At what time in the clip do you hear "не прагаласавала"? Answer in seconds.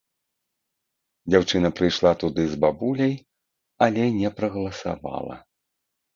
4.19-5.35